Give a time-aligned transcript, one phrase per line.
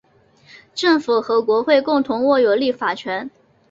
[0.73, 3.29] 政府和国会共同握有立法权。